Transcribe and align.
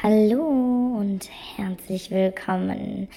Hallo 0.00 0.46
und 0.96 1.28
herzlich 1.56 2.12
willkommen 2.12 3.08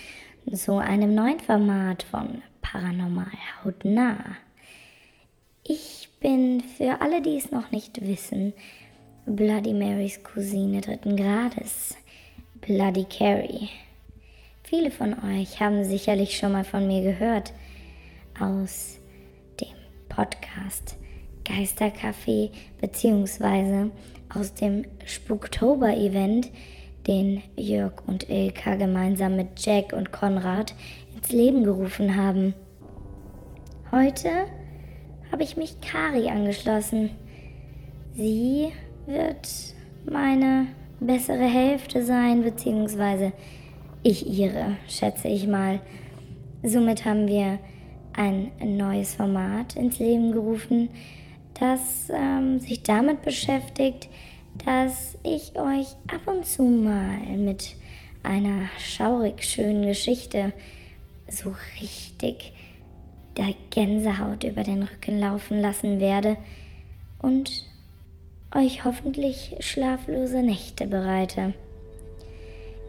zu 0.51 0.77
einem 0.77 1.13
neuen 1.13 1.39
Format 1.39 2.01
von 2.01 2.41
Paranormal 2.63 3.27
Hautnah. 3.63 4.17
Ich 5.63 6.09
bin 6.19 6.61
für 6.61 6.99
alle, 6.99 7.21
die 7.21 7.37
es 7.37 7.51
noch 7.51 7.69
nicht 7.69 8.01
wissen, 8.01 8.53
Bloody 9.27 9.75
Marys 9.75 10.23
Cousine 10.23 10.81
dritten 10.81 11.15
Grades, 11.17 11.97
Bloody 12.61 13.05
Carrie. 13.05 13.69
Viele 14.63 14.89
von 14.89 15.13
euch 15.23 15.59
haben 15.59 15.83
sicherlich 15.83 16.35
schon 16.35 16.53
mal 16.53 16.65
von 16.65 16.87
mir 16.87 17.03
gehört 17.03 17.53
aus 18.39 18.97
dem 19.59 19.75
Podcast 20.09 20.97
Geistercafé 21.45 22.51
beziehungsweise 22.79 23.91
aus 24.33 24.53
dem 24.53 24.85
Spooktober-Event, 25.05 26.49
den 27.07 27.41
Jörg 27.57 27.93
und 28.07 28.29
Ilka 28.29 28.75
gemeinsam 28.75 29.35
mit 29.35 29.47
Jack 29.57 29.93
und 29.93 30.11
Konrad 30.11 30.75
ins 31.15 31.31
Leben 31.31 31.63
gerufen 31.63 32.15
haben. 32.15 32.53
Heute 33.91 34.29
habe 35.31 35.43
ich 35.43 35.57
mich 35.57 35.81
Kari 35.81 36.29
angeschlossen. 36.29 37.09
Sie 38.13 38.69
wird 39.05 39.49
meine 40.09 40.67
bessere 40.99 41.45
Hälfte 41.45 42.05
sein, 42.05 42.43
beziehungsweise 42.43 43.33
ich 44.03 44.27
ihre, 44.27 44.77
schätze 44.87 45.27
ich 45.27 45.47
mal. 45.47 45.79
Somit 46.63 47.05
haben 47.05 47.27
wir 47.27 47.59
ein 48.13 48.51
neues 48.59 49.15
Format 49.15 49.75
ins 49.75 49.99
Leben 49.99 50.31
gerufen, 50.31 50.89
das 51.61 52.09
ähm, 52.09 52.59
sich 52.59 52.81
damit 52.81 53.21
beschäftigt, 53.21 54.09
dass 54.65 55.15
ich 55.23 55.55
euch 55.55 55.87
ab 56.11 56.21
und 56.25 56.45
zu 56.45 56.63
mal 56.63 57.19
mit 57.37 57.75
einer 58.23 58.67
schaurig 58.79 59.43
schönen 59.43 59.85
Geschichte 59.85 60.53
so 61.29 61.53
richtig 61.79 62.53
der 63.37 63.53
Gänsehaut 63.69 64.43
über 64.43 64.63
den 64.63 64.83
Rücken 64.83 65.19
laufen 65.19 65.61
lassen 65.61 65.99
werde 65.99 66.35
und 67.21 67.65
euch 68.53 68.83
hoffentlich 68.83 69.55
schlaflose 69.59 70.41
Nächte 70.41 70.87
bereite. 70.87 71.53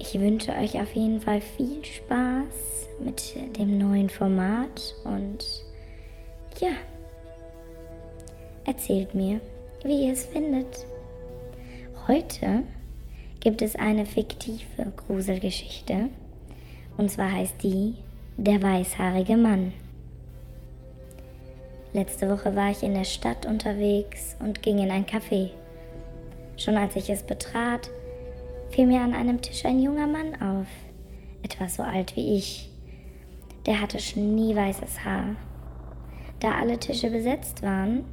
Ich 0.00 0.18
wünsche 0.18 0.52
euch 0.52 0.80
auf 0.80 0.92
jeden 0.94 1.20
Fall 1.20 1.40
viel 1.40 1.84
Spaß 1.84 2.88
mit 3.04 3.34
dem 3.56 3.78
neuen 3.78 4.10
Format 4.10 4.94
und 5.04 5.44
ja, 6.58 6.72
Erzählt 8.64 9.14
mir, 9.14 9.40
wie 9.82 10.06
ihr 10.06 10.12
es 10.12 10.24
findet. 10.24 10.86
Heute 12.06 12.62
gibt 13.40 13.60
es 13.60 13.74
eine 13.74 14.06
fiktive 14.06 14.92
Gruselgeschichte. 14.96 16.10
Und 16.96 17.10
zwar 17.10 17.32
heißt 17.32 17.60
die 17.62 17.94
Der 18.36 18.62
weißhaarige 18.62 19.36
Mann. 19.36 19.72
Letzte 21.92 22.30
Woche 22.30 22.54
war 22.54 22.70
ich 22.70 22.84
in 22.84 22.94
der 22.94 23.04
Stadt 23.04 23.46
unterwegs 23.46 24.36
und 24.38 24.62
ging 24.62 24.78
in 24.78 24.90
ein 24.90 25.06
Café. 25.06 25.50
Schon 26.56 26.76
als 26.76 26.94
ich 26.94 27.10
es 27.10 27.24
betrat, 27.24 27.90
fiel 28.70 28.86
mir 28.86 29.00
an 29.00 29.12
einem 29.12 29.42
Tisch 29.42 29.64
ein 29.64 29.82
junger 29.82 30.06
Mann 30.06 30.40
auf, 30.40 30.68
etwas 31.42 31.74
so 31.74 31.82
alt 31.82 32.14
wie 32.14 32.36
ich. 32.36 32.70
Der 33.66 33.80
hatte 33.80 33.98
schneeweißes 33.98 35.04
Haar. 35.04 35.36
Da 36.38 36.52
alle 36.52 36.78
Tische 36.78 37.10
besetzt 37.10 37.62
waren, 37.62 38.04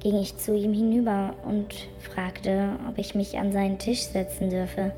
ging 0.00 0.16
ich 0.16 0.36
zu 0.36 0.54
ihm 0.54 0.72
hinüber 0.72 1.34
und 1.44 1.74
fragte, 1.98 2.78
ob 2.88 2.98
ich 2.98 3.14
mich 3.14 3.38
an 3.38 3.52
seinen 3.52 3.78
Tisch 3.78 4.02
setzen 4.02 4.50
dürfe. 4.50 4.92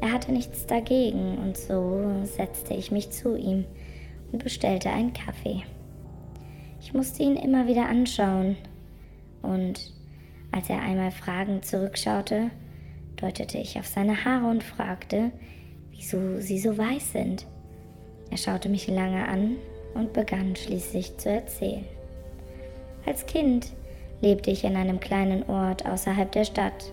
Er 0.00 0.12
hatte 0.12 0.32
nichts 0.32 0.66
dagegen 0.66 1.38
und 1.38 1.56
so 1.56 2.04
setzte 2.24 2.74
ich 2.74 2.90
mich 2.90 3.10
zu 3.10 3.36
ihm 3.36 3.64
und 4.32 4.42
bestellte 4.42 4.90
einen 4.90 5.12
Kaffee. 5.12 5.62
Ich 6.80 6.94
musste 6.94 7.22
ihn 7.22 7.36
immer 7.36 7.66
wieder 7.66 7.86
anschauen 7.88 8.56
und 9.42 9.92
als 10.52 10.68
er 10.68 10.80
einmal 10.80 11.10
fragend 11.10 11.64
zurückschaute, 11.64 12.50
deutete 13.16 13.58
ich 13.58 13.78
auf 13.78 13.86
seine 13.86 14.24
Haare 14.24 14.46
und 14.46 14.64
fragte, 14.64 15.30
wieso 15.90 16.40
sie 16.40 16.58
so 16.58 16.76
weiß 16.76 17.12
sind. 17.12 17.46
Er 18.30 18.38
schaute 18.38 18.68
mich 18.68 18.88
lange 18.88 19.28
an 19.28 19.56
und 19.94 20.12
begann 20.12 20.56
schließlich 20.56 21.18
zu 21.18 21.30
erzählen. 21.30 21.84
Als 23.06 23.26
Kind 23.26 23.72
lebte 24.20 24.50
ich 24.50 24.64
in 24.64 24.76
einem 24.76 25.00
kleinen 25.00 25.42
Ort 25.48 25.86
außerhalb 25.86 26.30
der 26.32 26.44
Stadt. 26.44 26.92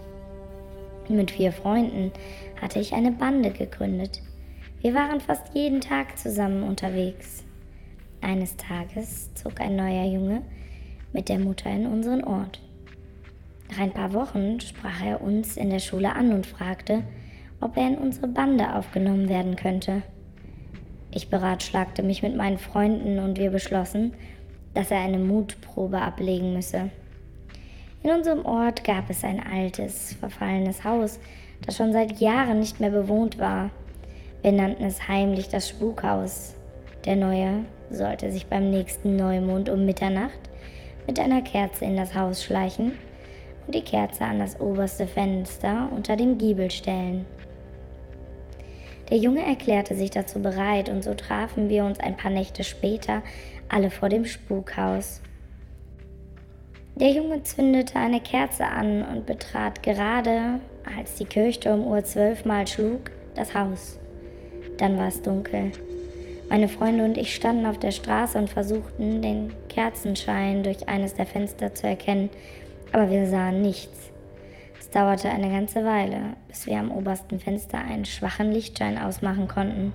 Mit 1.09 1.31
vier 1.31 1.51
Freunden 1.51 2.11
hatte 2.61 2.79
ich 2.79 2.93
eine 2.93 3.11
Bande 3.11 3.51
gegründet. 3.51 4.21
Wir 4.81 4.93
waren 4.93 5.19
fast 5.19 5.53
jeden 5.53 5.81
Tag 5.81 6.17
zusammen 6.17 6.63
unterwegs. 6.63 7.43
Eines 8.21 8.57
Tages 8.57 9.33
zog 9.33 9.61
ein 9.61 9.75
neuer 9.75 10.05
Junge 10.05 10.41
mit 11.13 11.29
der 11.29 11.39
Mutter 11.39 11.69
in 11.69 11.87
unseren 11.87 12.23
Ort. 12.23 12.59
Nach 13.69 13.79
ein 13.79 13.91
paar 13.91 14.13
Wochen 14.13 14.59
sprach 14.59 15.03
er 15.03 15.21
uns 15.21 15.57
in 15.57 15.69
der 15.69 15.79
Schule 15.79 16.13
an 16.13 16.33
und 16.33 16.45
fragte, 16.45 17.03
ob 17.59 17.75
er 17.77 17.87
in 17.87 17.97
unsere 17.97 18.27
Bande 18.27 18.75
aufgenommen 18.75 19.29
werden 19.29 19.55
könnte. 19.55 20.03
Ich 21.11 21.29
beratschlagte 21.29 22.03
mich 22.03 22.21
mit 22.21 22.35
meinen 22.35 22.59
Freunden 22.59 23.19
und 23.19 23.39
wir 23.39 23.49
beschlossen, 23.49 24.13
dass 24.73 24.91
er 24.91 24.99
eine 24.99 25.17
Mutprobe 25.17 25.99
ablegen 25.99 26.53
müsse. 26.53 26.91
In 28.07 28.13
unserem 28.13 28.45
Ort 28.45 28.85
gab 28.85 29.09
es 29.09 29.25
ein 29.25 29.45
altes, 29.45 30.13
verfallenes 30.13 30.85
Haus, 30.85 31.19
das 31.65 31.75
schon 31.75 31.91
seit 31.91 32.21
Jahren 32.21 32.61
nicht 32.61 32.79
mehr 32.79 32.89
bewohnt 32.89 33.37
war. 33.37 33.69
Wir 34.41 34.53
nannten 34.53 34.85
es 34.85 35.09
heimlich 35.09 35.49
das 35.49 35.67
Spukhaus. 35.67 36.55
Der 37.03 37.17
Neue 37.17 37.65
sollte 37.89 38.31
sich 38.31 38.45
beim 38.45 38.69
nächsten 38.69 39.17
Neumond 39.17 39.67
um 39.67 39.85
Mitternacht 39.85 40.39
mit 41.05 41.19
einer 41.19 41.41
Kerze 41.41 41.83
in 41.83 41.97
das 41.97 42.15
Haus 42.15 42.45
schleichen 42.45 42.93
und 43.65 43.75
die 43.75 43.83
Kerze 43.83 44.23
an 44.23 44.39
das 44.39 44.57
oberste 44.61 45.05
Fenster 45.05 45.89
unter 45.93 46.15
dem 46.15 46.37
Giebel 46.37 46.71
stellen. 46.71 47.25
Der 49.09 49.17
Junge 49.17 49.45
erklärte 49.45 49.95
sich 49.95 50.11
dazu 50.11 50.41
bereit 50.41 50.87
und 50.87 51.03
so 51.03 51.13
trafen 51.13 51.67
wir 51.67 51.83
uns 51.83 51.99
ein 51.99 52.15
paar 52.15 52.31
Nächte 52.31 52.63
später 52.63 53.21
alle 53.67 53.91
vor 53.91 54.07
dem 54.07 54.23
Spukhaus. 54.23 55.21
Der 56.99 57.11
Junge 57.11 57.43
zündete 57.43 57.95
eine 57.97 58.19
Kerze 58.19 58.65
an 58.65 59.03
und 59.03 59.27
betrat 59.27 59.83
gerade, 59.83 60.59
als 60.97 61.13
die 61.13 61.25
Kirchturmuhr 61.25 62.03
zwölfmal 62.03 62.65
schlug, 62.65 63.11
das 63.35 63.53
Haus. 63.53 63.99
Dann 64.79 64.97
war 64.97 65.09
es 65.09 65.21
dunkel. 65.21 65.73
Meine 66.49 66.67
Freunde 66.67 67.05
und 67.05 67.15
ich 67.19 67.35
standen 67.35 67.67
auf 67.67 67.77
der 67.77 67.91
Straße 67.91 68.35
und 68.39 68.49
versuchten, 68.49 69.21
den 69.21 69.53
Kerzenschein 69.69 70.63
durch 70.63 70.89
eines 70.89 71.13
der 71.13 71.27
Fenster 71.27 71.75
zu 71.75 71.85
erkennen, 71.85 72.31
aber 72.91 73.11
wir 73.11 73.27
sahen 73.27 73.61
nichts. 73.61 74.09
Es 74.79 74.89
dauerte 74.89 75.29
eine 75.29 75.51
ganze 75.51 75.85
Weile, 75.85 76.33
bis 76.47 76.65
wir 76.65 76.79
am 76.79 76.89
obersten 76.89 77.39
Fenster 77.39 77.77
einen 77.77 78.05
schwachen 78.05 78.51
Lichtschein 78.51 78.97
ausmachen 78.97 79.47
konnten. 79.47 79.93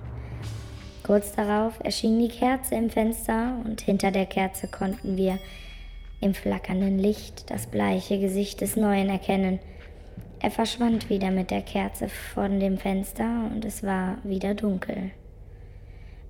Kurz 1.03 1.33
darauf 1.33 1.73
erschien 1.83 2.17
die 2.17 2.29
Kerze 2.29 2.75
im 2.75 2.89
Fenster 2.89 3.57
und 3.65 3.81
hinter 3.81 4.11
der 4.11 4.25
Kerze 4.25 4.69
konnten 4.69 5.17
wir 5.17 5.37
im 6.23 6.33
flackernden 6.33 6.97
Licht 6.97 7.49
das 7.51 7.67
bleiche 7.67 8.17
Gesicht 8.17 8.61
des 8.61 8.77
Neuen 8.77 9.09
erkennen. 9.09 9.59
Er 10.39 10.51
verschwand 10.51 11.09
wieder 11.09 11.31
mit 11.31 11.51
der 11.51 11.61
Kerze 11.61 12.07
vor 12.07 12.47
dem 12.47 12.77
Fenster 12.77 13.49
und 13.53 13.65
es 13.65 13.83
war 13.83 14.17
wieder 14.23 14.53
dunkel. 14.53 15.11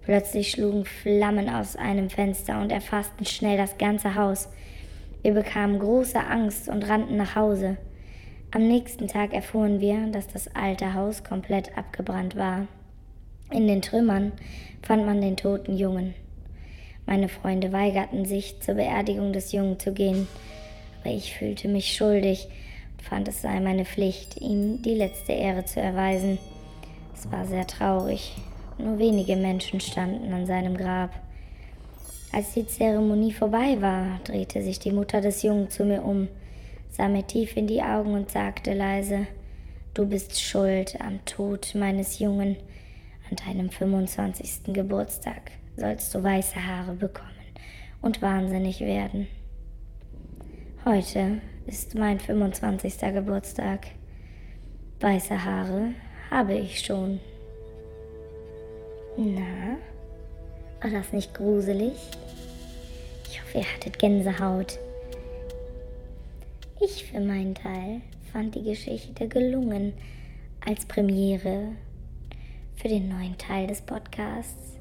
Plötzlich 0.01 0.51
schlugen 0.51 0.85
Flammen 0.85 1.47
aus 1.47 1.75
einem 1.75 2.09
Fenster 2.09 2.59
und 2.59 2.71
erfassten 2.71 3.25
schnell 3.25 3.57
das 3.57 3.77
ganze 3.77 4.15
Haus. 4.15 4.49
Wir 5.21 5.33
bekamen 5.33 5.79
große 5.79 6.19
Angst 6.19 6.69
und 6.69 6.89
rannten 6.89 7.15
nach 7.15 7.35
Hause. 7.35 7.77
Am 8.51 8.67
nächsten 8.67 9.07
Tag 9.07 9.31
erfuhren 9.31 9.79
wir, 9.79 10.07
dass 10.07 10.27
das 10.27 10.53
alte 10.55 10.93
Haus 10.93 11.23
komplett 11.23 11.77
abgebrannt 11.77 12.35
war. 12.35 12.67
In 13.51 13.67
den 13.67 13.81
Trümmern 13.81 14.31
fand 14.81 15.05
man 15.05 15.21
den 15.21 15.37
toten 15.37 15.77
Jungen. 15.77 16.15
Meine 17.05 17.29
Freunde 17.29 17.71
weigerten 17.71 18.25
sich, 18.25 18.59
zur 18.61 18.75
Beerdigung 18.75 19.33
des 19.33 19.51
Jungen 19.51 19.79
zu 19.79 19.93
gehen, 19.93 20.27
aber 21.01 21.13
ich 21.13 21.35
fühlte 21.35 21.67
mich 21.67 21.95
schuldig 21.95 22.47
und 22.97 23.03
fand 23.03 23.27
es 23.27 23.41
sei 23.41 23.59
meine 23.59 23.85
Pflicht, 23.85 24.39
ihm 24.39 24.81
die 24.81 24.95
letzte 24.95 25.33
Ehre 25.33 25.65
zu 25.65 25.81
erweisen. 25.81 26.39
Es 27.13 27.31
war 27.31 27.45
sehr 27.45 27.67
traurig. 27.67 28.35
Nur 28.77 28.97
wenige 28.99 29.35
Menschen 29.35 29.79
standen 29.79 30.33
an 30.33 30.45
seinem 30.45 30.75
Grab. 30.75 31.11
Als 32.31 32.53
die 32.53 32.65
Zeremonie 32.65 33.31
vorbei 33.31 33.77
war, 33.79 34.19
drehte 34.23 34.63
sich 34.63 34.79
die 34.79 34.91
Mutter 34.91 35.21
des 35.21 35.43
Jungen 35.43 35.69
zu 35.69 35.85
mir 35.85 36.03
um, 36.03 36.27
sah 36.89 37.07
mir 37.07 37.27
tief 37.27 37.55
in 37.55 37.67
die 37.67 37.83
Augen 37.83 38.13
und 38.13 38.31
sagte 38.31 38.73
leise, 38.73 39.27
Du 39.93 40.07
bist 40.07 40.41
schuld 40.41 40.99
am 40.99 41.23
Tod 41.25 41.75
meines 41.75 42.17
Jungen 42.17 42.55
an 43.29 43.35
deinem 43.45 43.69
25. 43.69 44.73
Geburtstag 44.73 45.51
sollst 45.75 46.13
du 46.13 46.23
weiße 46.23 46.65
Haare 46.65 46.93
bekommen 46.93 47.29
und 48.01 48.21
wahnsinnig 48.21 48.79
werden. 48.81 49.27
Heute 50.85 51.41
ist 51.65 51.95
mein 51.95 52.19
25. 52.19 52.99
Geburtstag. 53.13 53.87
Weiße 54.99 55.43
Haare 55.43 55.93
habe 56.29 56.53
ich 56.55 56.79
schon. 56.81 57.19
Na, 59.17 59.77
war 60.81 60.91
das 60.91 61.13
nicht 61.13 61.33
gruselig? 61.33 61.93
Ich 63.29 63.41
hoffe, 63.41 63.59
ihr 63.59 63.73
hattet 63.73 63.99
Gänsehaut. 63.99 64.79
Ich 66.81 67.05
für 67.05 67.19
meinen 67.19 67.55
Teil 67.55 68.01
fand 68.31 68.55
die 68.55 68.63
Geschichte 68.63 69.27
gelungen 69.27 69.93
als 70.65 70.85
Premiere 70.85 71.69
für 72.75 72.87
den 72.89 73.07
neuen 73.07 73.37
Teil 73.37 73.67
des 73.67 73.81
Podcasts. 73.81 74.77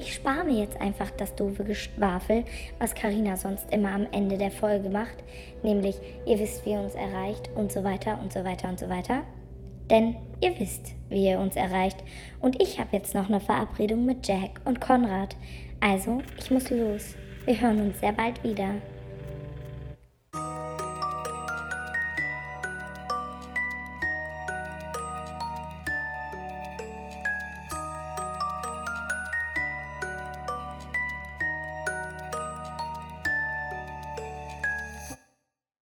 Ich 0.00 0.14
spare 0.14 0.44
mir 0.44 0.58
jetzt 0.58 0.80
einfach 0.80 1.10
das 1.10 1.34
doofe 1.34 1.62
Geschwafel, 1.62 2.44
was 2.78 2.94
Karina 2.94 3.36
sonst 3.36 3.70
immer 3.70 3.92
am 3.92 4.06
Ende 4.12 4.38
der 4.38 4.50
Folge 4.50 4.88
macht, 4.88 5.22
nämlich 5.62 5.94
ihr 6.24 6.38
wisst, 6.38 6.64
wie 6.64 6.70
ihr 6.70 6.80
uns 6.80 6.94
erreicht 6.94 7.50
und 7.54 7.70
so 7.70 7.84
weiter 7.84 8.18
und 8.22 8.32
so 8.32 8.42
weiter 8.42 8.70
und 8.70 8.80
so 8.80 8.88
weiter. 8.88 9.24
Denn 9.90 10.16
ihr 10.40 10.58
wisst, 10.58 10.94
wie 11.10 11.28
ihr 11.28 11.38
uns 11.38 11.54
erreicht. 11.54 11.98
Und 12.40 12.62
ich 12.62 12.80
habe 12.80 12.96
jetzt 12.96 13.14
noch 13.14 13.28
eine 13.28 13.40
Verabredung 13.40 14.06
mit 14.06 14.26
Jack 14.26 14.62
und 14.64 14.80
Konrad. 14.80 15.36
Also, 15.80 16.22
ich 16.38 16.50
muss 16.50 16.70
los. 16.70 17.14
Wir 17.44 17.60
hören 17.60 17.82
uns 17.82 18.00
sehr 18.00 18.12
bald 18.12 18.42
wieder. 18.42 18.76